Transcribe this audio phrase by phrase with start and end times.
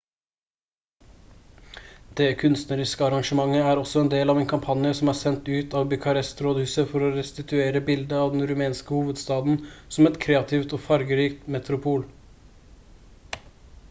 [2.21, 5.85] det kunstneriske arrangementet er også en del av en kampanje som er sendt ut av
[5.93, 9.61] bucharest-rådhuset for å restituere bildet av den rumenske hovedstaden
[9.97, 12.09] som et kreativt og fargerikt metropol